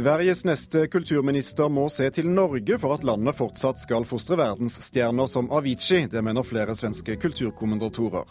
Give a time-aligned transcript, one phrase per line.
[0.00, 5.50] Sveriges neste kulturminister må se til Norge for at landet fortsatt skal fostre verdensstjerner som
[5.52, 6.06] Avicii.
[6.08, 8.24] Det mener flere svenske kulturkommentatorer.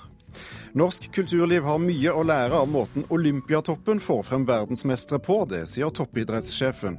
[0.82, 5.44] Norsk kulturliv har mye å lære av måten Olympiatoppen får frem verdensmestere på.
[5.52, 6.98] Det sier toppidrettssjefen.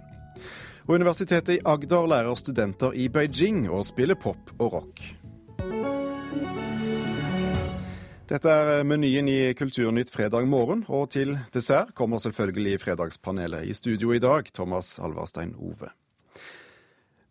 [0.87, 5.02] Og Universitetet i Agder lærer studenter i Beijing å spille pop og rock.
[8.30, 13.64] Dette er menyen i Kulturnytt fredag morgen, og til dessert kommer selvfølgelig Fredagspanelet.
[13.66, 15.90] I studio i dag, Thomas Alvarstein Ove.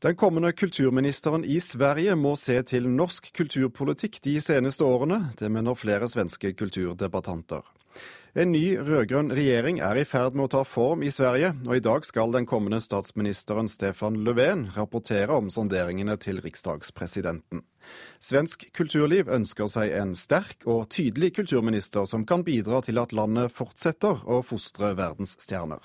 [0.03, 5.30] Den kommende kulturministeren i Sverige må se til norsk kulturpolitikk de seneste årene.
[5.39, 7.63] Det mener flere svenske kulturdebattanter.
[8.38, 11.82] En ny rød-grønn regjering er i ferd med å ta form i Sverige, og i
[11.82, 17.64] dag skal den kommende statsministeren Stefan Löfven rapportere om sonderingene til riksdagspresidenten.
[18.22, 23.50] Svensk kulturliv ønsker seg en sterk og tydelig kulturminister som kan bidra til at landet
[23.50, 25.81] fortsetter å fostre verdensstjerner.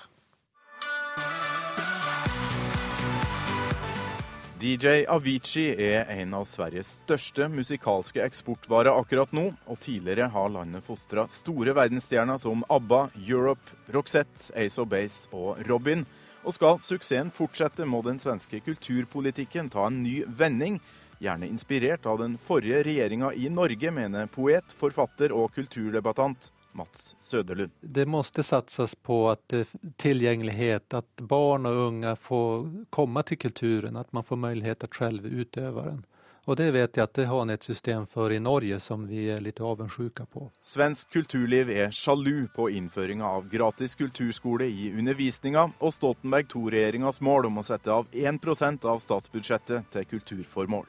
[4.65, 10.81] DJ Avicii er en av Sveriges største musikalske eksportvarer akkurat nå, og tidligere har landet
[10.87, 16.01] fostra store verdensstjerner som ABBA, Europe, Roxette, Ace of Base og Robin.
[16.41, 20.79] Og skal suksessen fortsette, må den svenske kulturpolitikken ta en ny vending
[21.21, 27.71] gjerne inspirert av den forrige regjeringa i Norge, mener poet, forfatter og kulturdebattant Mats Söderlund.
[27.81, 29.53] Det må satses på at
[30.01, 35.25] tilgjengelighet, at barn og unge får komme til kulturen, at man får mulighet til selv
[35.25, 36.03] utøve den.
[36.45, 39.41] Og det vet jeg at det har et system for i Norge som vi er
[39.41, 40.49] litt avundsjuka på.
[40.61, 47.49] Svensk kulturliv er sjalu på innføringa av gratis kulturskole i undervisninga, og Stoltenberg II-regjeringas mål
[47.49, 50.85] om å sette av 1% av statsbudsjettet til kulturformål.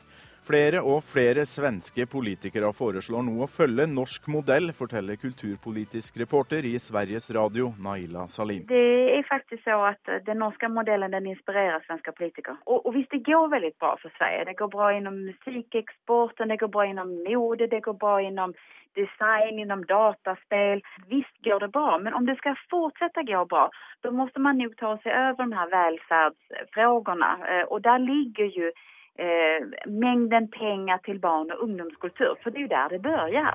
[0.47, 6.77] Flere og flere svenske politikere foreslår nå å følge norsk modell, forteller kulturpolitisk reporter i
[6.79, 8.63] Sveriges Radio, Naila Salim.
[8.69, 8.85] Det
[9.17, 12.61] er faktisk så at den norske modellen den inspirerer svenske politikere.
[12.71, 16.63] Og, og hvis det går veldig bra for Sverige, det går bra innom musikkeksporten, det
[16.63, 18.55] går bra innom mode, det går bra innom
[18.95, 20.87] design, innom dataspill.
[21.11, 23.67] Visst går det bra, men om det skal fortsette gå bra,
[24.07, 27.33] da må man nok ta seg over de her velferdsspørsmålene.
[27.51, 28.71] Eh, og der ligger jo
[29.19, 32.35] eh, mängden pengar till barn och ungdomskultur.
[32.43, 33.55] För det är ju där det börjar.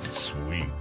[0.00, 0.78] Sweet.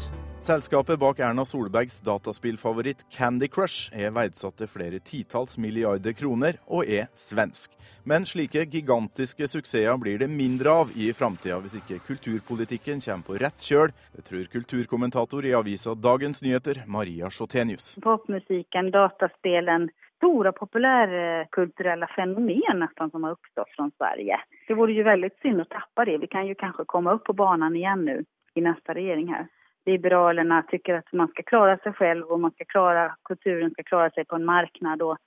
[0.48, 6.88] Selskapet bak Erna Solbergs dataspillfavoritt Candy Crush er verdsatt til flere titalls milliarder kroner, og
[6.88, 7.74] er svensk.
[8.08, 13.42] Men slike gigantiske suksesser blir det mindre av i framtida hvis ikke kulturpolitikken kommer på
[13.44, 13.92] rett kjøl.
[14.16, 17.98] Det tror kulturkommentator i avisa Dagens Nyheter, Maria Sjotenius.
[18.08, 24.40] Popmusikken, dataspelen, stora populärkulturella fenomen nästan som har uppstått från Sverige.
[24.68, 26.18] Det vore ju väldigt synd att tappa det.
[26.18, 29.48] Vi kan ju kanske komma upp på banan igen nu i nästa regering här.
[29.86, 34.10] Liberalerna tycker att man ska klara sig själv och man ska klara, kulturen ska klara
[34.10, 35.18] sig på en marknad och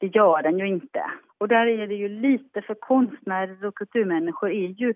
[0.00, 1.04] det gjør den jo ikke.
[1.40, 4.92] Og der er det jo lite for konstnärer og kulturmänniskor er jo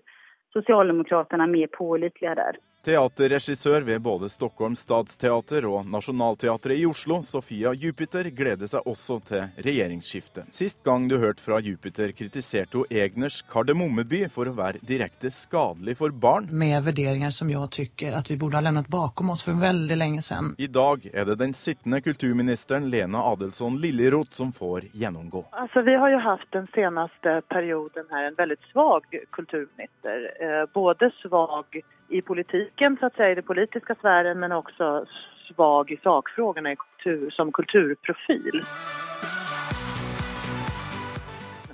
[0.53, 2.57] Socialdemokraterna mer pålitliga der.
[2.89, 9.43] Teaterregissør ved både Stockholm stadsteater og Nationaltheatret i Oslo, Sofia Jupiter, gleder seg også til
[9.67, 10.47] regjeringsskiftet.
[10.55, 15.99] Sist gang du hørte fra Jupiter, kritiserte hun Egners Kardemommeby for å være direkte skadelig
[15.99, 16.47] for barn.
[16.49, 20.25] Med vurderinger som jeg syns at vi burde ha levnet bakom oss for veldig lenge
[20.25, 20.55] siden.
[20.57, 25.43] I dag er det den sittende kulturministeren Lena Adelsson Liljeroth som får gjennomgå.
[25.51, 29.05] Altså, vi har jo hatt den seneste perioden her en veldig svag
[29.37, 30.29] kulturminister.
[30.41, 35.05] Eh, både svag i politiken, så att säga, i den politiska sfären men också
[35.47, 38.61] svag i sakfrågorna kultur, som kulturprofil.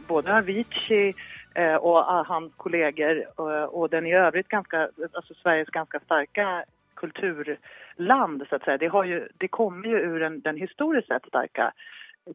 [0.08, 1.14] Både Avicii
[1.54, 6.64] eh, och hans kollegor og och den i övrigt ganska, alltså Sveriges ganska starka
[6.96, 8.78] kulturland så att säga.
[8.78, 11.74] Det, har ju, det kommer ju ur den, den historiskt sett starka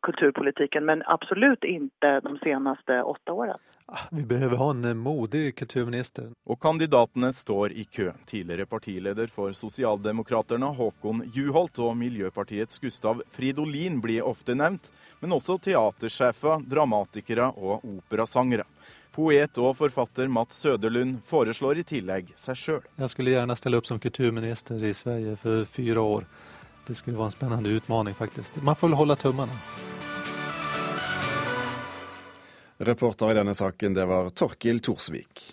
[0.02, 3.58] kulturpolitiken men absolut inte de senaste åtte åren.
[3.92, 6.28] Ah, vi behøver ha en modig kulturminister.
[6.46, 8.12] Og kandidatene står i kø.
[8.26, 15.58] Tidligere partileder for Sosialdemokraterne Håkon Juholt og Miljøpartiets Gustav Fridolin blir ofte nevnt, men også
[15.58, 18.68] teatersjefer, dramatikere og operasangere.
[19.10, 22.84] Poet og forfatter Mats Søderlund foreslår i tillegg seg sjøl.
[22.94, 26.30] Jeg skulle gjerne stille opp som kulturminister i Sverige for fire år.
[26.90, 28.56] Det skulle være en spennende utfordring, faktisk.
[28.66, 29.54] Man får holde tømmene.
[32.82, 35.44] Reporter i denne saken, det var Torkil Torsvik.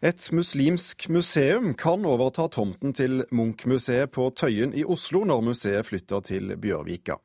[0.00, 6.24] Et muslimsk museum kan overta tomten til Munch-museet på Tøyen i Oslo når museet flytter
[6.24, 7.20] til Bjørvika.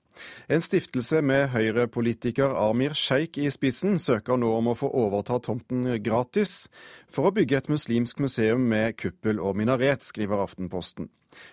[0.50, 5.88] En stiftelse med Høyre-politiker Amir Sheikh i spissen søker nå om å få overta tomten
[6.04, 6.66] gratis
[7.12, 11.10] for å bygge et muslimsk museum med kuppel og minaret, skriver Aftenposten.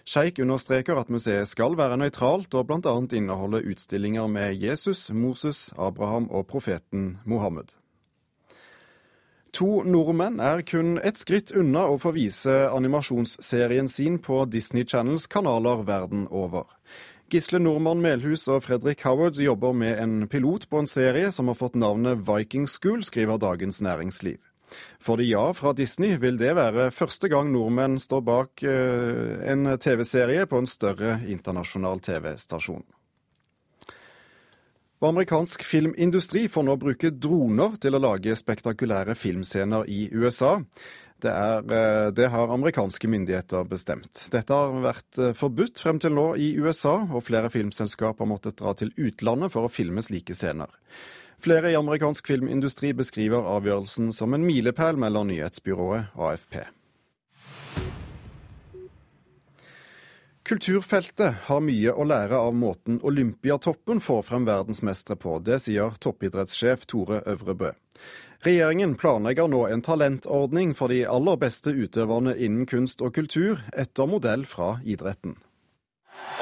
[0.07, 2.97] Sheikh understreker at museet skal være nøytralt og bl.a.
[3.19, 7.75] inneholde utstillinger med Jesus, Moses, Abraham og profeten Mohammed.
[9.53, 15.27] To nordmenn er kun ett skritt unna å få vise animasjonsserien sin på Disney Channels
[15.29, 16.71] kanaler verden over.
[17.33, 21.57] Gisle Nordmann Melhus og Fredrik Howard jobber med en pilot på en serie som har
[21.57, 24.37] fått navnet Viking School, skriver Dagens Næringsliv.
[25.01, 29.65] Får de ja fra Disney, vil det være første gang nordmenn står bak eh, en
[29.81, 32.85] TV-serie på en større internasjonal TV-stasjon.
[35.03, 40.59] Amerikansk filmindustri får nå bruke droner til å lage spektakulære filmscener i USA.
[41.23, 44.25] Det, er, eh, det, har amerikanske myndigheter bestemt.
[44.35, 48.59] Dette har vært eh, forbudt frem til nå i USA, og flere filmselskap har måttet
[48.59, 50.73] dra til utlandet for å filme slike scener.
[51.43, 56.59] Flere i amerikansk filmindustri beskriver avgjørelsen som en milepæl, melder nyhetsbyrået AFP.
[60.43, 65.37] Kulturfeltet har mye å lære av måten Olympiatoppen får frem verdensmestere på.
[65.39, 67.71] Det sier toppidrettssjef Tore Øvrebø.
[68.43, 74.09] Regjeringen planlegger nå en talentordning for de aller beste utøverne innen kunst og kultur, etter
[74.11, 75.37] modell fra idretten.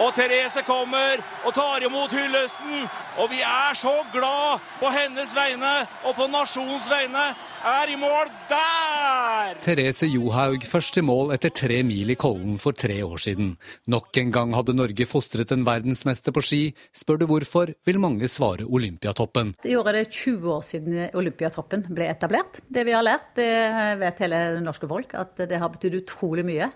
[0.00, 2.86] Og Therese kommer og tar imot hyllesten.
[3.20, 5.72] Og vi er så glad på hennes vegne
[6.08, 7.24] og på nasjonens vegne.
[7.68, 9.58] Er i mål der!
[9.60, 13.52] Therese Johaug først i mål etter tre mil i Kollen for tre år siden.
[13.92, 16.62] Nok en gang hadde Norge fostret en verdensmester på ski.
[16.96, 19.52] Spør du hvorfor, vil mange svare Olympiatoppen.
[19.68, 22.62] I år er det 20 år siden Olympiatoppen ble etablert.
[22.72, 23.52] Det vi har lært, det
[24.00, 26.72] vet hele det norske folk, at det har betydd utrolig mye.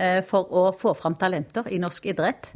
[0.00, 2.48] Eh, for å få fram talenter i norsk idrett.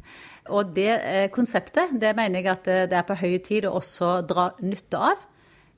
[0.56, 3.74] Og det eh, konseptet det mener jeg at eh, det er på høy tid å
[3.76, 5.26] også dra nytte av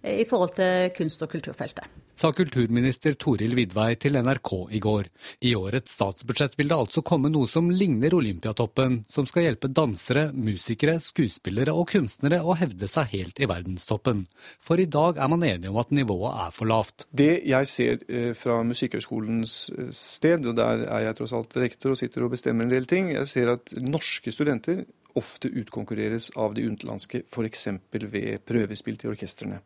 [0.06, 5.06] i forhold til kunst- og kulturfeltet sa kulturminister Toril Vidvei til NRK i går.
[5.46, 10.28] I årets statsbudsjett vil det altså komme noe som ligner Olympiatoppen, som skal hjelpe dansere,
[10.34, 14.24] musikere, skuespillere og kunstnere å hevde seg helt i verdenstoppen.
[14.58, 17.06] For i dag er man enige om at nivået er for lavt.
[17.14, 21.94] Det jeg ser eh, fra Musikkhøgskolens eh, sted, og der er jeg tross alt rektor
[21.94, 24.82] og sitter og bestemmer en del ting, jeg ser at norske studenter
[25.18, 27.68] ofte utkonkurreres av de utenlandske, f.eks.
[27.94, 29.62] ved prøvespill til orkestrene.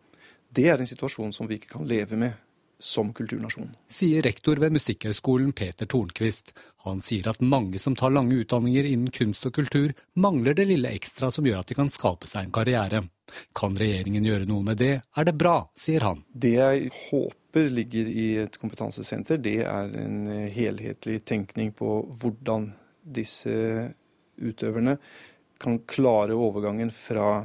[0.53, 2.41] Det er en situasjon som vi ikke kan leve med
[2.83, 3.71] som kulturnasjon.
[3.87, 6.51] Sier rektor ved Musikkhøgskolen Peter Tornquist.
[6.83, 10.91] Han sier at mange som tar lange utdanninger innen kunst og kultur, mangler det lille
[10.91, 13.05] ekstra som gjør at de kan skape seg en karriere.
[13.55, 16.25] Kan regjeringen gjøre noe med det, er det bra, sier han.
[16.27, 20.19] Det jeg håper ligger i et kompetansesenter, det er en
[20.51, 22.73] helhetlig tenkning på hvordan
[23.03, 23.55] disse
[24.43, 24.99] utøverne
[25.63, 27.45] kan klare overgangen fra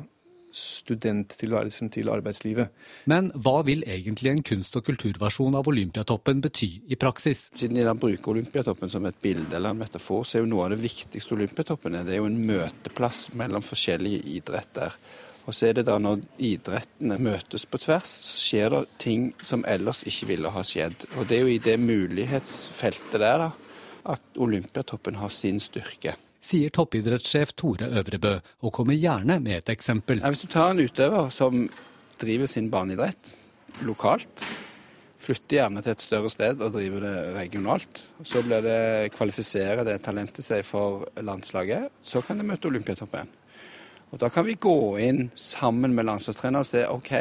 [0.53, 2.71] studenttilværelsen til arbeidslivet.
[3.11, 7.47] Men hva vil egentlig en kunst- og kulturversjon av Olympiatoppen bety i praksis?
[7.57, 10.75] Siden de bruker Olympiatoppen som et bilde eller en metafor, så er jo noe av
[10.75, 14.97] det viktigste Olympiatoppen er, det er jo en møteplass mellom forskjellige idretter.
[15.47, 19.63] Og så er det da når idrettene møtes på tvers, så skjer det ting som
[19.67, 21.07] ellers ikke ville ha skjedd.
[21.15, 23.51] Og det er jo i det mulighetsfeltet der da,
[24.07, 26.17] at Olympiatoppen har sin styrke
[26.47, 30.23] sier toppidrettssjef Tore Øvrebø, og kommer gjerne med et eksempel.
[30.23, 31.67] Hvis du tar en utøver som
[32.21, 33.35] driver sin barneidrett
[33.85, 34.45] lokalt,
[35.21, 38.03] flytter gjerne til et større sted og driver det regionalt.
[38.23, 41.89] Så blir det, kvalifiserer det talentet seg for landslaget.
[42.05, 43.29] Så kan det møte Olympiatoppen.
[44.11, 47.11] Og Da kan vi gå inn sammen med landslagstrener og se OK,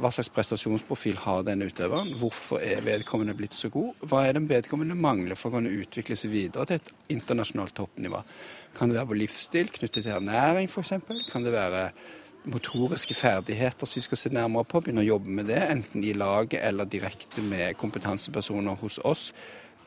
[0.00, 2.14] hva slags prestasjonsprofil har denne utøveren?
[2.20, 3.92] Hvorfor er vedkommende blitt så god?
[4.08, 8.22] Hva er den vedkommende mangler for å kunne utvikle seg videre til et internasjonalt toppnivå?
[8.76, 10.96] Kan det være på livsstil knyttet til ernæring f.eks.?
[11.30, 11.90] Kan det være
[12.50, 16.14] motoriske ferdigheter som vi skal se nærmere på, begynne å jobbe med det, enten i
[16.16, 19.30] laget eller direkte med kompetansepersoner hos oss.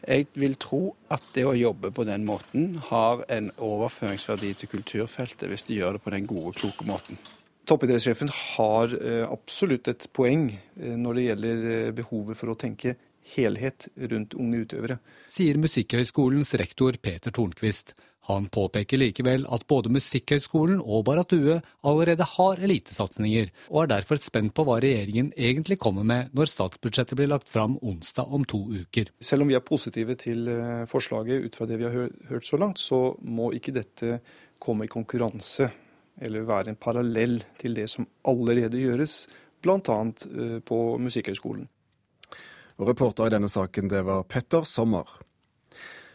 [0.03, 0.81] Jeg vil tro
[1.13, 5.97] at det å jobbe på den måten har en overføringsverdi til kulturfeltet, hvis de gjør
[5.97, 7.17] det på den gode, kloke måten.
[7.65, 12.97] Toppidrettssjefen har eh, absolutt et poeng eh, når det gjelder eh, behovet for å tenke
[13.33, 14.97] helhet rundt unge utøvere.
[15.31, 17.93] Sier Musikkhøgskolens rektor Peter Tornquist.
[18.27, 21.55] Han påpeker likevel at både Musikkhøgskolen og Barrat Due
[21.87, 27.19] allerede har elitesatsinger, og er derfor spent på hva regjeringen egentlig kommer med når statsbudsjettet
[27.19, 29.11] blir lagt fram onsdag om to uker.
[29.23, 30.47] Selv om vi er positive til
[30.91, 34.19] forslaget ut fra det vi har hørt så langt, så må ikke dette
[34.63, 35.67] komme i konkurranse
[36.21, 39.27] eller være en parallell til det som allerede gjøres,
[39.63, 39.79] bl.a.
[39.79, 41.67] Eh, på Musikkhøgskolen.
[42.83, 45.07] Reporter i denne saken, det var Petter Sommer.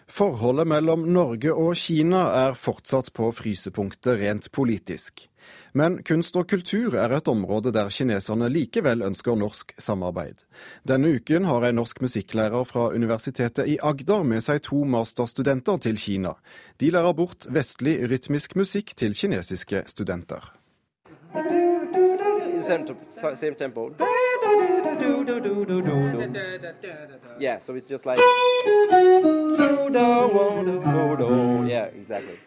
[0.08, 5.26] Forholdet mellom Norge og Kina er fortsatt på frysepunktet rent politisk.
[5.72, 10.44] Men kunst og kultur er et område der kineserne likevel ønsker norsk samarbeid.
[10.88, 15.98] Denne uken har en norsk musikklærer fra Universitetet i Agder med seg to masterstudenter til
[16.00, 16.36] Kina.
[16.80, 20.54] De lærer bort vestlig rytmisk musikk til kinesiske studenter.
[22.60, 23.90] Same tempo.
[27.40, 28.18] Yeah, so it's just like
[31.68, 32.38] Yeah, exactly.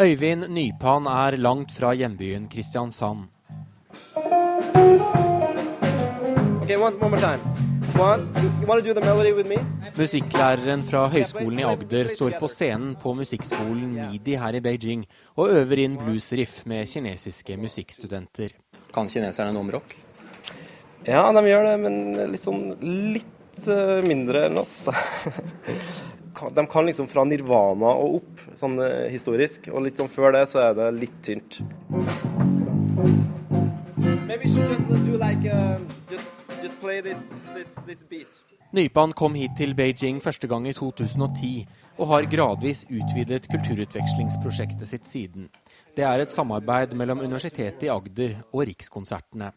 [0.00, 3.26] Øyvind Nypan er langt fra hjembyen Kristiansand.
[6.62, 7.40] Okay, one, one.
[8.00, 8.28] One,
[8.60, 9.56] you want to do the melody with me?
[9.98, 15.04] Musikklæreren fra Høgskolen i Agder står på scenen på musikkskolen MIDI her i Beijing
[15.36, 18.56] og øver inn bluesriff med kinesiske musikkstudenter.
[18.94, 19.92] Kan kineserne noe om rock?
[21.04, 24.88] Ja, de gjør det, men litt sånn litt uh, mindre enn oss.
[26.56, 29.68] de kan liksom fra nirvana og opp, sånn uh, historisk.
[29.72, 31.60] Og litt sånn før det så er det litt tynt.
[34.26, 35.78] Maybe we should just do like uh,
[36.10, 36.30] just,
[36.62, 37.28] just this,
[37.86, 38.28] this, this.
[38.72, 41.66] Nypan kom hit til Beijing første gang i 2010,
[42.00, 45.50] og har gradvis utvidet kulturutvekslingsprosjektet sitt siden.
[45.92, 49.50] Det er et samarbeid mellom Universitetet i Agder og Rikskonsertene.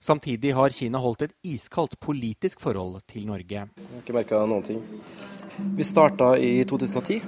[0.00, 3.52] Samtidig har Kina holdt et iskaldt politisk forhold til Norge.
[3.52, 4.78] Jeg har ikke merka noen ting.
[5.76, 7.20] Vi starta i 2010,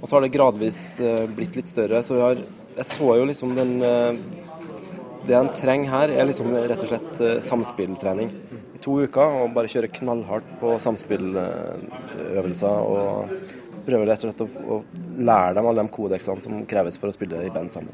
[0.00, 2.00] og så har det gradvis eh, blitt litt større.
[2.06, 2.40] Så har,
[2.78, 4.16] jeg så jo liksom den eh,
[5.28, 8.32] Det en trenger her, er liksom rett og slett eh, samspilltrening.
[8.72, 12.76] I to uker og bare kjøre knallhardt på samspilløvelser.
[12.80, 13.28] og
[13.88, 14.76] prøve rett og slett å, å
[15.20, 17.92] lære dem alle de kodeksene som kreves for å spille i band sammen.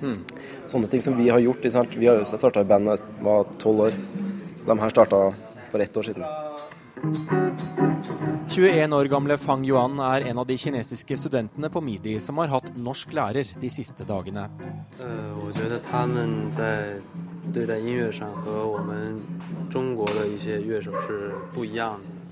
[0.00, 0.20] Hmm.
[0.68, 1.64] Sånne ting som vi har gjort.
[1.96, 4.00] Vi har jo starta i band da jeg var tolv år.
[4.66, 5.22] De her starta
[5.70, 6.24] for ett år siden.
[8.56, 12.48] 21 år gamle Fang Yuan er en av de kinesiske studentene på MIDI som har
[12.48, 14.46] hatt norsk lærer de siste dagene.
[14.96, 15.34] Uh,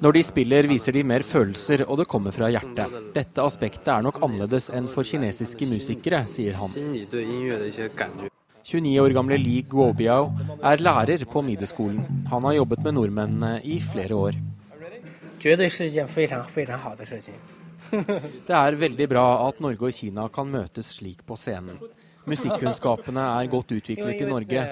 [0.03, 2.95] når de spiller, viser de mer følelser, og det kommer fra hjertet.
[3.15, 6.71] Dette aspektet er nok annerledes enn for kinesiske musikere, sier han.
[8.65, 10.31] 29 år gamle Li Guobiao
[10.65, 12.01] er lærer på Mide-skolen.
[12.33, 14.39] Han har jobbet med nordmennene i flere år.
[18.49, 21.77] Det er veldig bra at Norge og Kina kan møtes slik på scenen.
[22.25, 24.64] Musikkunnskapene er godt utviklet i Norge,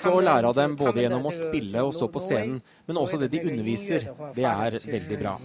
[0.00, 3.20] så å lære av dem både gjennom å spille og stå på scenen, men også
[3.22, 5.38] det de underviser, det er veldig bra.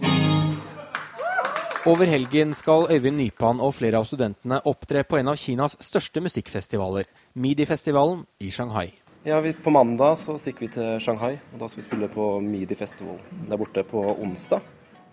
[1.84, 6.22] Over helgen skal Øyvind Nypan og flere av studentene opptre på en av Kinas største
[6.24, 8.86] musikkfestivaler, Midi-festivalen i Shanghai.
[9.24, 12.28] Ja, vi, På mandag så stikker vi til Shanghai, og da skal vi spille på
[12.44, 14.64] Midi Festival der borte på onsdag.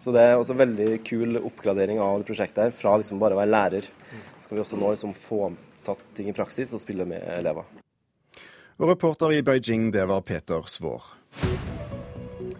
[0.01, 3.39] Så det er også en veldig kul oppgradering av prosjektet her, fra liksom bare å
[3.39, 3.87] være lærer.
[4.39, 5.51] Så skal vi også nå liksom få
[5.81, 7.67] satt ting i praksis og spille med elever.
[8.81, 11.03] Og reporter i Beijing, det var Peter Svår.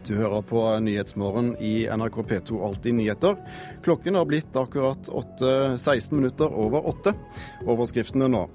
[0.05, 3.37] Du hører på Nyhetsmorgen i NRK P2 Alltid nyheter.
[3.85, 7.13] Klokken har blitt akkurat 8, 16 minutter over åtte.
[7.65, 8.47] Overskriftene nå.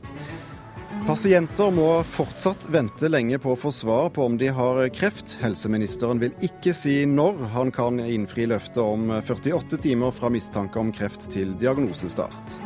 [1.06, 5.36] Pasienter må fortsatt vente lenge på å få svar på om de har kreft.
[5.42, 10.90] Helseministeren vil ikke si når han kan innfri løftet om 48 timer fra mistanke om
[10.94, 12.58] kreft til diagnosestart.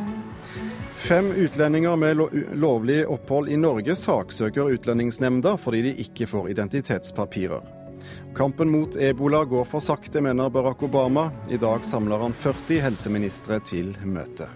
[1.01, 2.17] Fem utlendinger med
[2.53, 7.65] lovlig opphold i Norge saksøker Utlendingsnemnda fordi de ikke får identitetspapirer.
[8.37, 11.31] Kampen mot ebola går for sakte, mener Barack Obama.
[11.49, 14.47] I dag samler han 40 helseministre til møte.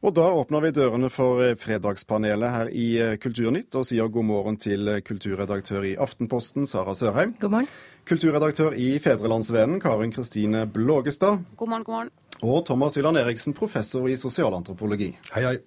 [0.00, 2.86] Og da åpner vi dørene for fredagspanelet her i
[3.20, 7.34] Kulturnytt og sier god morgen til kulturredaktør i Aftenposten, Sara Sørheim.
[7.40, 7.68] God morgen.
[8.08, 11.44] Kulturredaktør i Fedrelandsvennen, Karin Kristine Blågestad.
[11.56, 12.10] God morgen, god morgen.
[12.40, 15.18] Og Thomas Hylland Eriksen, professor i sosialantropologi.
[15.34, 15.58] Hei, hei.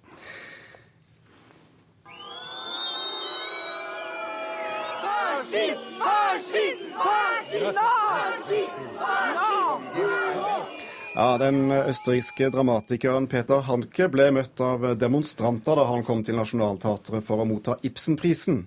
[5.05, 5.85] Fascist!
[6.01, 6.81] Fascist!
[6.97, 7.79] Fascist!
[11.15, 17.21] Ja, Den østerrikske dramatikeren Peter Hanke ble møtt av demonstranter da han kom til Nationaltheatret
[17.27, 18.63] for å motta Ibsenprisen.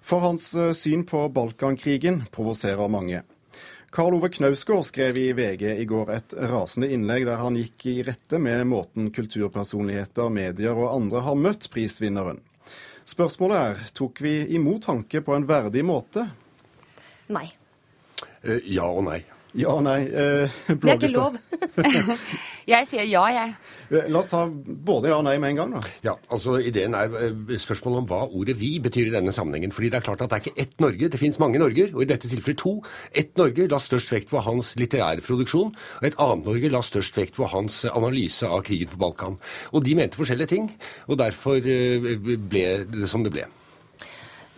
[0.00, 3.20] For hans eh, syn på Balkankrigen provoserer mange.
[3.92, 7.96] Karl Ove Knausgård skrev i VG i går et rasende innlegg der han gikk i
[8.06, 12.40] rette med måten kulturpersonligheter, medier og andre har møtt prisvinneren.
[13.04, 16.24] Spørsmålet er tok vi imot Hanke på en verdig måte?
[17.28, 17.44] Nei.
[18.40, 19.20] Eh, ja og nei.
[19.58, 20.00] Ja nei.
[20.06, 21.36] Eh, Det er ikke lov.
[22.74, 23.54] jeg sier ja, jeg.
[23.90, 25.80] Eh, La oss ta både ja og nei med en gang, da.
[26.06, 29.72] Ja, altså Ideen er eh, spørsmålet om hva ordet 'vi' betyr i denne sammenhengen.
[29.72, 32.02] Fordi det er klart at det er ikke ett Norge, det finnes mange Norger, og
[32.02, 32.84] i dette tilfellet to.
[33.14, 37.16] Ett Norge la størst vekt på hans litterære produksjon, og et annet Norge la størst
[37.16, 39.40] vekt på hans analyse av krigen på Balkan.
[39.72, 40.70] Og de mente forskjellige ting,
[41.08, 43.46] og derfor eh, ble det som det ble.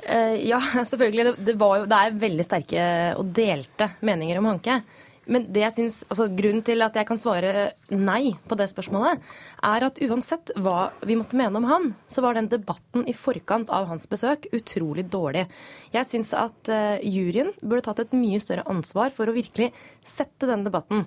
[0.09, 1.37] Eh, ja, selvfølgelig.
[1.39, 4.83] Det, jo, det er veldig sterke og delte meninger om Hanke.
[5.31, 9.23] Men det jeg synes, altså, grunnen til at jeg kan svare nei på det spørsmålet,
[9.69, 13.71] er at uansett hva vi måtte mene om han, så var den debatten i forkant
[13.71, 15.47] av hans besøk utrolig dårlig.
[15.95, 19.71] Jeg syns at uh, juryen burde tatt et mye større ansvar for å virkelig
[20.03, 21.07] sette den debatten.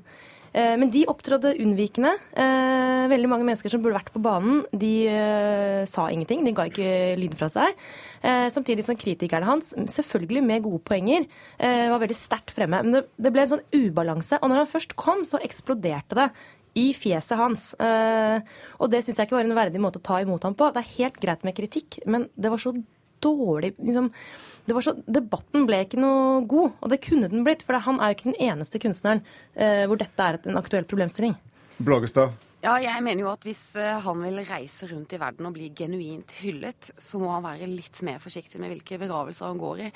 [0.55, 2.13] Eh, men de opptrådte unnvikende.
[2.31, 6.45] Eh, veldig mange mennesker som burde vært på banen, de eh, sa ingenting.
[6.47, 7.85] De ga ikke lyd fra seg.
[8.25, 11.27] Samtidig som kritikerne hans, selvfølgelig med gode poenger,
[11.59, 12.79] var veldig sterkt fremme.
[12.81, 14.39] Men det ble en sånn ubalanse.
[14.41, 16.25] Og når han først kom, så eksploderte det
[16.81, 17.67] i fjeset hans.
[17.77, 20.71] Og det syns jeg ikke var en verdig måte å ta imot ham på.
[20.73, 22.73] Det er helt greit med kritikk, men det var så
[23.23, 24.09] dårlig liksom,
[24.81, 27.63] så, debatten ble ikke noe god, og det kunne den blitt.
[27.65, 29.21] For han er jo ikke den eneste kunstneren
[29.53, 31.35] eh, hvor dette er en aktuell problemstilling.
[31.77, 32.33] Blågestad?
[32.65, 35.69] Ja, jeg mener jo at hvis eh, han vil reise rundt i verden og bli
[35.77, 39.89] genuint hyllet, så må han være litt mer forsiktig med hvilke begravelser han går i.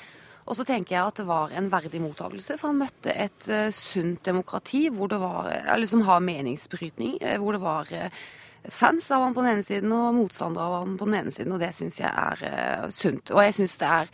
[0.50, 3.68] Og så tenker jeg at det var en verdig mottakelse, for han møtte et uh,
[3.74, 8.22] sunt demokrati hvor det var, eller som har meningsbrytning, hvor det var uh,
[8.68, 11.54] fans av han på den ene siden og motstandere av han på den ene siden,
[11.56, 13.32] og det syns jeg er sunt.
[13.32, 14.12] Og jeg syns det er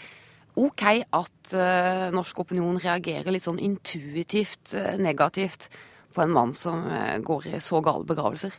[0.57, 5.69] OK at uh, norsk opinion reagerer litt sånn intuitivt uh, negativt
[6.17, 8.57] på en mann som uh, går i så gale begravelser.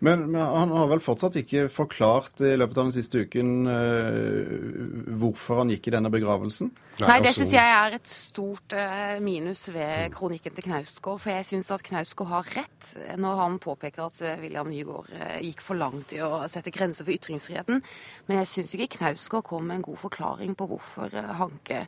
[0.00, 5.10] Men, men, han har vel fortsatt ikke forklart i løpet av den siste uken uh,
[5.20, 6.72] hvorfor han gikk i denne begravelsen?
[7.00, 11.20] Nei, det syns jeg er et stort uh, minus ved kronikken til Knausgård.
[11.22, 15.64] For jeg syns at Knausgård har rett når han påpeker at uh, William Nygaard gikk
[15.64, 17.82] for langt i å sette grenser for ytringsfriheten.
[18.28, 21.86] Men jeg syns ikke Knausgård kom med en god forklaring på hvorfor Hanke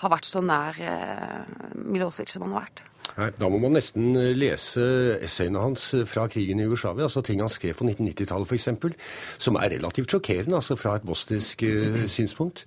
[0.00, 0.78] har vært så nær
[1.76, 2.84] Milosevic som han har vært.
[3.16, 4.82] Nei, Da må man nesten eh, lese
[5.24, 8.68] essayene hans eh, fra krigen i Jugoslavia, altså ting han skrev på 1990-tallet f.eks.,
[9.42, 11.62] som er relativt sjokkerende altså fra et bosnisk
[12.10, 12.62] synspunkt,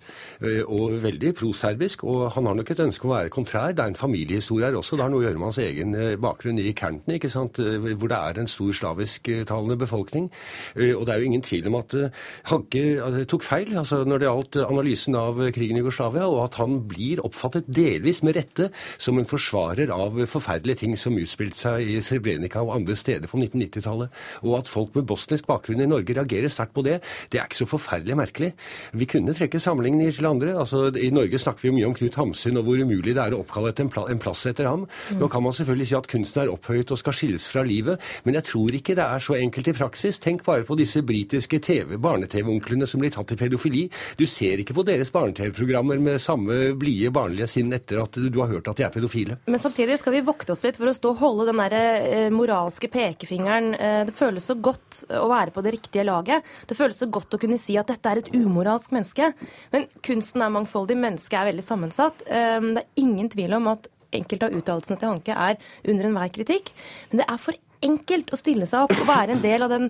[0.65, 2.03] og veldig proserbisk.
[2.09, 3.73] Og han har nok et ønske om å være kontrær.
[3.75, 4.97] Det er en familiehistorie her også.
[4.97, 7.59] Det har noe å gjøre med hans egen bakgrunn i Kanten, ikke sant?
[7.59, 10.29] hvor det er en stor slavisktalende befolkning.
[10.75, 14.59] og det er jo ingen tvil om at altså, tok feil altså, når det gjaldt
[14.63, 19.27] analysen av krigen i Jugoslavia, og at han blir oppfattet delvis med rette som en
[19.29, 24.13] forsvarer av forferdelige ting som utspilte seg i Srebrenica og andre steder på 1990-tallet.
[24.43, 26.99] Og at folk med bosnisk bakgrunn i Norge reagerer sterkt på det,
[27.31, 28.51] det er ikke så forferdelig merkelig.
[28.93, 30.55] Vi kunne trekke sammenligninger til andre.
[30.59, 33.41] Altså, I Norge snakker vi mye om Knut Hamsun og hvor umulig det er å
[33.43, 34.87] oppkalle en, en plass etter ham.
[35.19, 38.37] Nå kan man selvfølgelig si at kunsten er opphøyet og skal skilles fra livet, men
[38.39, 40.19] jeg tror ikke det er så enkelt i praksis.
[40.23, 41.61] Tenk bare på disse britiske
[42.03, 43.85] barne-TV-onklene som blir tatt i pedofili.
[44.19, 48.51] Du ser ikke på deres barne-TV-programmer med samme blide, barnlige sinn etter at du har
[48.51, 49.37] hørt at de er pedofile.
[49.49, 52.29] Men samtidig skal vi vokte oss litt for å stå og holde den der eh,
[52.33, 53.73] moralske pekefingeren.
[53.77, 56.45] Eh, det føles så godt å være på det riktige laget.
[56.69, 59.33] Det føles så godt å kunne si at dette er et umoralsk menneske.
[59.73, 62.25] Men kunsten er mangfoldig, mennesket er veldig sammensatt.
[62.27, 66.33] Eh, det er ingen tvil om at enkelte av uttalelsene til Hanke er under enhver
[66.33, 66.73] kritikk.
[67.11, 69.89] Men det er for enkelt å stille seg opp og være en del av den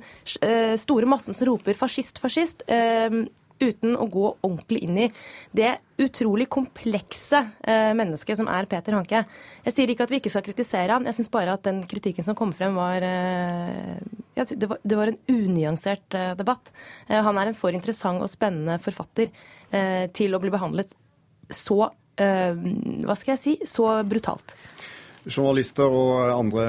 [0.81, 2.63] store massen som roper fascist, fascist
[3.61, 5.07] uten å gå ordentlig inn i
[5.55, 9.23] det utrolig komplekse eh, mennesket som er Peter Hanke.
[9.65, 12.25] Jeg sier ikke at vi ikke skal kritisere han, jeg syns bare at den kritikken
[12.25, 13.99] som kom frem, var, eh,
[14.37, 16.73] ja, det, var det var, en unyansert eh, debatt.
[17.09, 19.29] Han er en for interessant og spennende forfatter
[20.13, 20.91] til å bli behandlet
[21.49, 23.53] så Hva skal jeg si?
[23.65, 24.53] Så brutalt.
[25.23, 26.63] Journalister og andre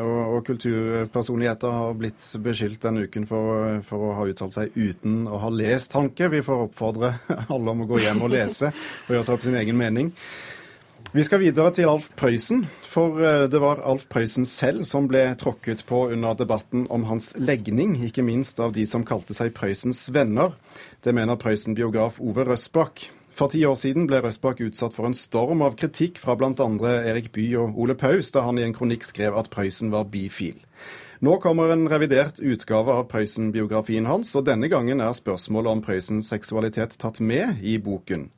[0.00, 5.26] og, og kulturpersonligheter har blitt beskyldt denne uken for, for, å ha uttalt seg uten
[5.28, 6.30] å ha lest Hanke.
[6.32, 7.12] Vi får oppfordre
[7.52, 10.10] alle om å gå hjem og lese og gjøre seg opp sin egen mening.
[11.12, 15.26] Vi skal videre til Alf Prøysen, for eh, det var Alf Prøysen selv som ble
[15.36, 20.06] tråkket på under debatten om hans legning, ikke minst av de som kalte seg Prøysens
[20.14, 20.54] venner.
[21.04, 23.10] Det mener Prøysen-biograf Ove Røsbakk.
[23.32, 26.52] For ti år siden ble Røsbakk utsatt for en storm av kritikk fra bl.a.
[27.08, 30.58] Erik Bye og Ole Paus, da han i en kronikk skrev at Prøysen var bifil.
[31.24, 36.28] Nå kommer en revidert utgave av Prøysen-biografien hans, og denne gangen er spørsmålet om Prøysens
[36.28, 38.28] seksualitet tatt med i boken.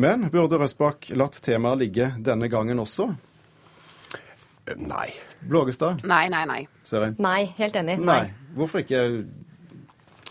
[0.00, 3.10] Men burde Røsbakk latt temaet ligge denne gangen også?
[4.80, 5.08] Nei.
[5.44, 6.00] Blågestad?
[6.08, 6.60] Nei, nei, nei.
[6.86, 7.18] Ser jeg.
[7.20, 7.98] Nei, helt enig.
[8.00, 8.22] Nei.
[8.30, 8.54] nei.
[8.56, 9.02] Hvorfor ikke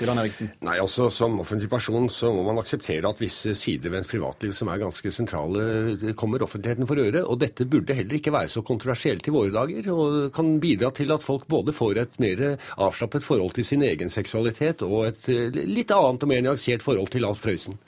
[0.04, 0.52] Ilan Eriksen?
[0.64, 4.54] Nei, altså Som offentlig person så må man akseptere at visse sider ved ens privatliv
[4.56, 7.26] som er ganske sentrale, kommer offentligheten for øre.
[7.26, 11.12] Og dette burde heller ikke være så kontroversielt i våre dager, og kan bidra til
[11.16, 12.46] at folk både får et mer
[12.78, 17.28] avslappet forhold til sin egen seksualitet og et litt annet og mer nyansert forhold til
[17.28, 17.80] Alf Prøysen.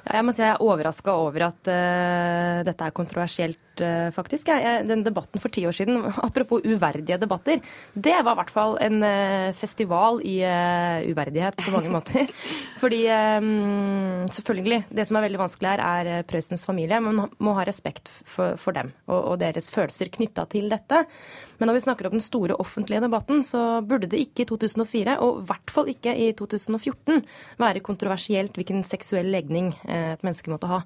[0.00, 4.50] Ja, jeg må si jeg er overraska over at uh, dette er kontroversielt Eh, faktisk.
[4.86, 7.60] Den debatten for ti år siden, apropos uverdige debatter,
[7.94, 12.30] det var i hvert fall en eh, festival i eh, uverdighet på mange måter.
[12.80, 13.02] Fordi
[14.32, 17.00] selvfølgelig, det som er veldig vanskelig her, er Prøysens familie.
[17.04, 21.02] Man må ha respekt for, for dem og, og, deres følelser knytta til dette.
[21.60, 25.18] Men når vi snakker om den store offentlige debatten, så burde det ikke i 2004,
[25.20, 27.20] og i hvert fall ikke i 2014,
[27.60, 30.80] være kontroversielt hvilken seksuell legning et menneske måtte ha.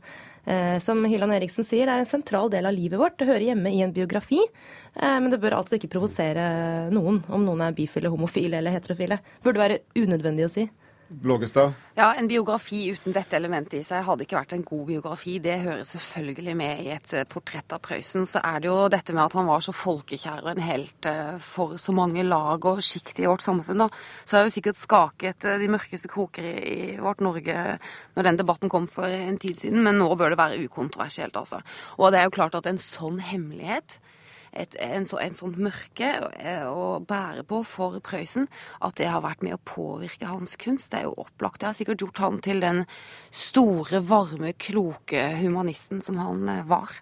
[0.45, 3.17] Eh, som Hyllan Eriksen sier, det er en sentral del av livet vårt.
[3.19, 4.41] Det hører hjemme i en biografi.
[4.95, 6.47] Eh, men det bør altså ikke provosere
[6.95, 9.21] noen om noen er bifile, homofile eller heterofile.
[9.45, 10.69] Burde være unødvendig å si.
[11.09, 11.73] Blågestad?
[11.95, 15.37] Ja, En biografi uten dette elementet i seg hadde ikke vært en god biografi.
[15.43, 18.27] Det hører selvfølgelig med i et eh, portrett av Prøysen.
[18.27, 21.37] Så er det jo dette med at han var så folkekjær og en helt eh,
[21.45, 23.85] for så mange lag og sjikt i vårt samfunn.
[23.85, 23.91] da.
[24.25, 27.79] Så har jo sikkert skaket eh, de mørkeste kroker i vårt Norge
[28.17, 31.61] når den debatten kom for en tid siden, men nå bør det være ukontroversielt, altså.
[31.99, 33.99] Og det er jo klart at en sånn hemmelighet
[34.55, 38.49] et, en, så, en sånt mørke eh, å bære på for Prøysen,
[38.85, 40.91] at det har vært med å påvirke hans kunst.
[40.93, 41.61] Det er jo opplagt.
[41.63, 42.85] Det har sikkert gjort han til den
[43.35, 47.01] store, varme, kloke humanisten som han eh, var.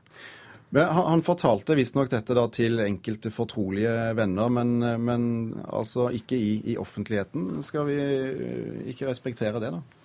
[0.73, 5.25] Han, fortalte visstnok dette da til enkelte fortrolige venner, men, men
[5.69, 7.61] altså ikke i, i offentligheten.
[7.67, 10.02] Skal vi eh, ikke respektere det, da?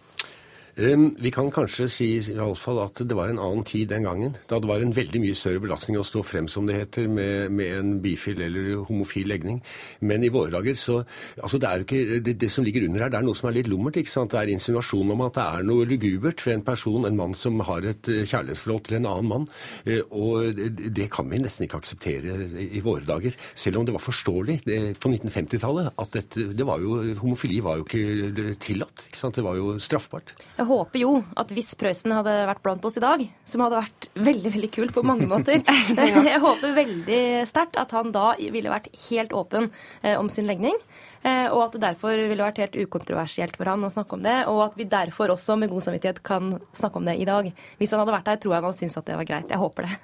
[0.78, 4.36] Vi kan kanskje si i alle fall at det var en annen tid den gangen.
[4.46, 7.50] Da det var en veldig mye større belastning å stå frem, som det heter, med,
[7.50, 9.58] med en bifil eller homofil legning.
[10.06, 11.00] Men i våre dager så
[11.42, 13.48] Altså, det er jo ikke det, det, som ligger under her, det er noe som
[13.50, 13.98] er litt lummert.
[13.98, 14.32] ikke sant?
[14.34, 17.60] Det er insinuasjon om at det er noe lugubert ved en person, en mann som
[17.66, 19.48] har et eh, kjærlighetsforhold til en annen mann.
[19.86, 20.62] Eh, og
[20.98, 22.38] det kan vi nesten ikke akseptere
[22.68, 23.38] i våre dager.
[23.56, 27.82] Selv om det var forståelig det, på 1950-tallet at dette, det var jo, homofili var
[27.82, 29.08] jo ikke tillatt.
[29.10, 29.38] ikke sant?
[29.38, 30.36] Det var jo straffbart.
[30.68, 34.52] Håper jo at hvis Prøysen hadde vært blant oss i dag, som hadde vært veldig
[34.56, 35.62] veldig kult på mange måter
[36.30, 39.70] Jeg håper veldig sterkt at han da ville vært helt åpen
[40.02, 40.76] eh, om sin legning.
[41.24, 44.38] Eh, og at det derfor ville vært helt ukontroversielt for han å snakke om det.
[44.52, 47.50] Og at vi derfor også med god samvittighet kan snakke om det i dag.
[47.80, 49.50] Hvis han hadde vært der, tror jeg han hadde syntes at det var greit.
[49.54, 49.98] Jeg håper det.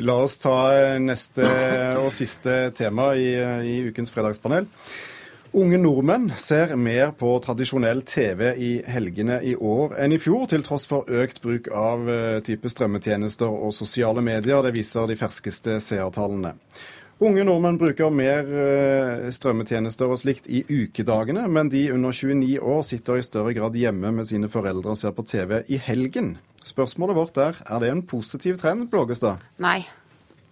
[0.00, 0.56] La oss ta
[1.02, 1.46] neste
[1.98, 3.32] og siste tema i,
[3.66, 4.68] i ukens fredagspanel.
[5.52, 10.62] Unge nordmenn ser mer på tradisjonell TV i helgene i år enn i fjor, til
[10.62, 14.62] tross for økt bruk av eh, type strømmetjenester og sosiale medier.
[14.62, 16.54] Det viser de ferskeste seertallene.
[17.20, 22.86] Unge nordmenn bruker mer eh, strømmetjenester og slikt i ukedagene, men de under 29 år
[22.86, 26.36] sitter i større grad hjemme med sine foreldre og ser på TV i helgen.
[26.62, 29.42] Spørsmålet vårt er er det en positiv trend, Blågestad?
[29.58, 29.80] Nei.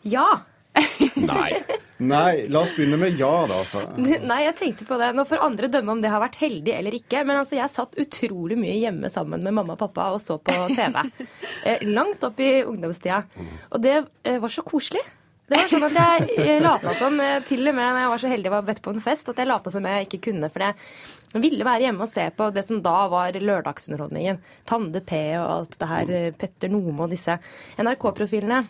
[0.02, 0.26] Ja.
[1.14, 1.52] Nei.
[1.98, 3.58] Nei, la oss begynne med ja, da.
[3.58, 3.82] Altså.
[4.30, 5.10] Nei, jeg tenkte på det.
[5.18, 7.24] Nå får andre dømme om det har vært heldig eller ikke.
[7.26, 10.54] Men altså, jeg satt utrolig mye hjemme sammen med mamma og pappa og så på
[10.78, 11.00] TV.
[11.66, 13.24] eh, langt opp i ungdomstida.
[13.72, 15.02] Og det eh, var så koselig.
[15.48, 15.96] Det var sånn at
[16.36, 18.94] jeg, lata som, eh, til og med når jeg var så heldig være bedt på
[18.94, 20.52] en fest, at jeg lata som jeg ikke kunne.
[20.54, 24.38] For jeg ville være hjemme og se på det som da var lørdagsunderholdningen.
[24.68, 27.40] Tande P og alt det her, Petter Nome og disse
[27.80, 28.62] NRK-profilene.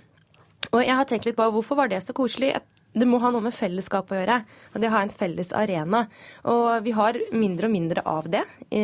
[0.73, 2.55] Og jeg har tenkt litt på hvorfor var det så koselig.
[2.55, 2.64] Jeg
[3.01, 4.41] det må ha noe med fellesskap å gjøre.
[4.75, 6.05] Og det å ha en felles arena.
[6.51, 8.83] Og vi har mindre og mindre av det i,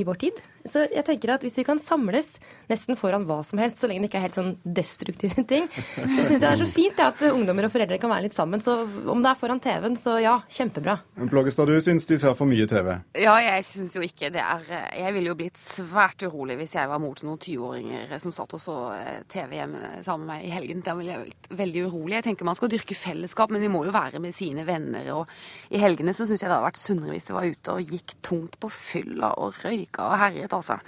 [0.00, 0.40] i vår tid.
[0.68, 2.34] Så jeg tenker at hvis vi kan samles
[2.70, 6.06] nesten foran hva som helst, så lenge det ikke er helt sånn destruktive ting, så
[6.06, 8.62] syns jeg det er så fint ja, at ungdommer og foreldre kan være litt sammen.
[8.64, 10.98] Så om det er foran TV-en, så ja, kjempebra.
[11.30, 12.92] Bloggestad, du syns de ser for mye TV?
[13.20, 16.90] Ja, jeg syns jo ikke det er Jeg ville jo blitt svært urolig hvis jeg
[16.90, 20.46] var mor til noen 20-åringer som satt og så eh, TV hjemme sammen med meg
[20.46, 20.84] i helgen.
[20.84, 22.16] Da ville jeg blitt veldig urolig.
[22.18, 25.08] Jeg tenker man skal dyrke fellesskap, men de må jo være med sine venner.
[25.16, 27.94] Og i helgene så syns jeg det hadde vært sunnere hvis de var ute og
[27.94, 30.80] gikk tungt på fylla og røyka og herjet altså.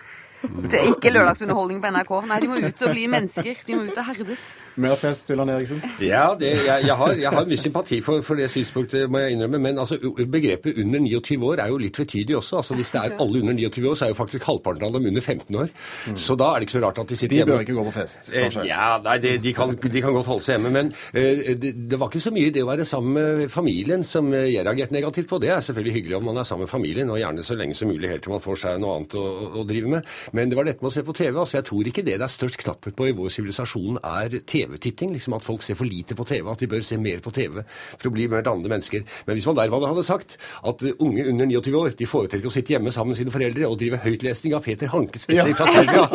[0.43, 2.13] Det er ikke lørdagsunderholdning på NRK.
[2.27, 3.61] Nei, de må ut og bli mennesker.
[3.67, 4.47] De må ut og herdes.
[4.81, 5.83] Mer fest, Ulland Eriksen?
[6.01, 9.37] Ja, det, jeg, jeg, har, jeg har mye sympati for, for, det synspunktet, må jeg
[9.37, 9.59] innrømme.
[9.61, 9.99] Men altså,
[10.33, 12.63] begrepet under 29 år er jo litt tvetydig også.
[12.63, 15.09] Altså, hvis det er alle under 29 år, så er jo faktisk halvparten av dem
[15.11, 15.69] under 15 år.
[16.09, 16.17] Mm.
[16.25, 17.53] Så da er det ikke så rart at de sitter hjemme.
[17.53, 18.65] De bør ikke gå på fest, eh, kanskje?
[18.71, 20.73] Ja, nei, det, de, kan, de, kan, godt holde seg hjemme.
[20.79, 24.33] Men uh, det, det, var ikke så mye det å være sammen med familien som
[24.33, 25.41] jeg reagerte negativt på.
[25.43, 27.93] Det er selvfølgelig hyggelig om man er sammen med familien, og gjerne så lenge som
[27.93, 29.27] mulig helt til man får seg noe annet å,
[29.61, 30.11] å drive med.
[30.33, 31.37] Men det var dette med å se på TV.
[31.37, 34.62] altså Jeg tror ikke det det er størst knapphet på i vår sivilisasjon, er TV
[34.63, 35.13] TV-titting.
[35.17, 37.61] Liksom at folk ser for lite på TV, at de bør se mer på TV
[37.99, 39.05] for å bli mer dannede mennesker.
[39.27, 42.75] Men hvis man dermed hadde sagt at unge under 29 år de foretrekker å sitte
[42.75, 46.07] hjemme sammen med sine foreldre og drive høytlesning av Peter Hankes essay fra Serbia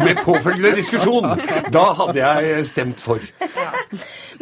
[0.00, 1.28] med påfølgende diskusjon,
[1.74, 3.22] da hadde jeg stemt for.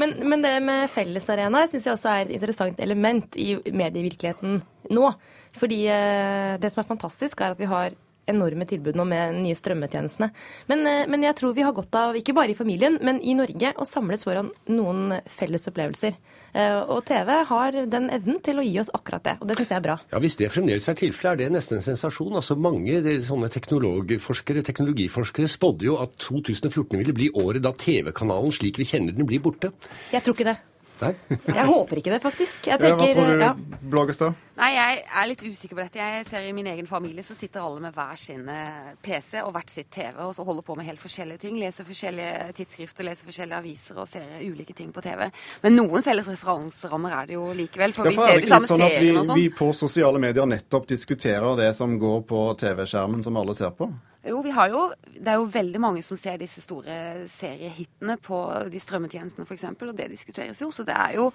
[0.01, 4.63] Men, men det med fellesarena syns jeg også er et interessant element i medievirkeligheten
[4.95, 5.11] nå.
[5.55, 7.95] Fordi eh, det som er fantastisk, er at vi har
[8.31, 10.31] enorme tilbud nå med nye strømmetjenestene.
[10.71, 13.35] Men, eh, men, jeg tror vi har godt av, ikke bare i familien, men i
[13.35, 16.17] Norge, å samles foran noen felles opplevelser.
[16.55, 19.73] Eh, og TV har den evnen til å gi oss akkurat det, og det syns
[19.73, 19.99] jeg er bra.
[20.13, 22.35] Ja, Hvis det fremdeles er tilfellet, er det nesten en sensasjon.
[22.35, 28.79] Altså Mange sånne teknologforskere, teknologiforskere spådde jo at 2014 ville bli året da TV-kanalen slik
[28.79, 29.73] vi kjenner den, blir borte.
[30.13, 30.61] Jeg tror ikke det.
[31.03, 31.11] Nei?
[31.29, 32.69] jeg håper ikke det, faktisk.
[32.69, 33.53] Tenker, Hva tror du, ja.
[33.83, 34.39] Blågestad?
[34.55, 35.99] Nei, Jeg er litt usikker på dette.
[35.99, 39.51] Jeg ser I min egen familie så sitter alle med hver sin eh, PC og
[39.57, 41.59] hvert sitt TV og så holder på med helt forskjellige ting.
[41.59, 45.27] Leser forskjellige tidsskrifter, leser forskjellige aviser og ser ulike ting på TV.
[45.67, 47.97] Men noen felles referanserammer er det jo likevel.
[47.97, 49.43] For, Derfor vi ser de samme sånn seriene og sånn.
[49.43, 53.91] Vi på sosiale medier nettopp diskuterer det som går på TV-skjermen som alle ser på?
[54.25, 58.39] Jo, vi har jo Det er jo veldig mange som ser disse store seriehitene på
[58.73, 60.71] de strømmetjenestene f.eks., og det diskuteres jo.
[60.75, 61.29] Så det er jo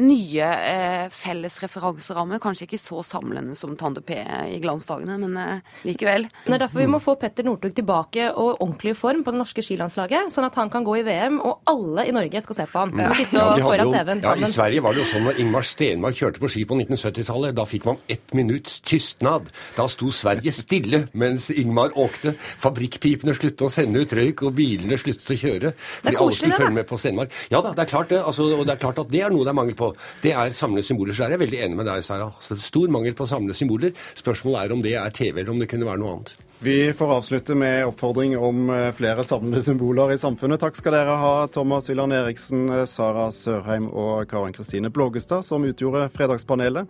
[0.00, 2.38] nye eh, felles referanserammer.
[2.42, 6.26] Kanskje ikke så samlende som Tande P i glansdagene, men eh, likevel.
[6.46, 9.64] Det er derfor vi må få Petter Northug tilbake og ordentlig form på det norske
[9.64, 12.82] skilandslaget, sånn at han kan gå i VM, og alle i Norge skal se på
[12.82, 12.94] han.
[13.00, 13.10] Ja.
[13.20, 16.42] Sitte ja, foran TV-en ja, I Sverige var det jo sånn når Ingmar Stenmark kjørte
[16.42, 17.56] på ski på 1970-tallet.
[17.56, 19.50] Da fikk man ett minutts tystnad.
[19.76, 22.34] Da sto Sverige stille mens Ingmar åkte.
[22.62, 25.74] Fabrikkpipene sluttet å sende ut røyk, og bilene sluttet å kjøre.
[25.76, 27.34] Fordi alle skulle følge med på Stenmark.
[27.52, 28.22] Ja da, det er klart det.
[28.24, 29.92] Altså, og det er klart at det er noe det er mangel på.
[30.22, 31.16] Det er samlende symboler.
[31.16, 32.30] Så er jeg veldig enig med deg, Sara.
[32.40, 33.92] Altså, det er stor mangel på samlede symboler.
[34.16, 36.32] Spørsmålet er om det er TV, eller om det kunne være noe annet.
[36.64, 40.60] Vi får avslutte med oppfordring om eh, flere samlende symboler i samfunnet.
[40.60, 45.64] Takk skal dere ha, Thomas Willand Eriksen, eh, Sara Sørheim og Karin Kristine Blågestad, som
[45.68, 46.88] utgjorde Fredagspanelet.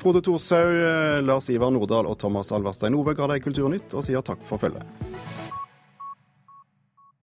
[0.00, 4.24] Frode Thorshaug, eh, Lars Ivar Nordahl og Thomas Alverstein Ove ga deg Kulturnytt og sier
[4.24, 4.84] takk for følget.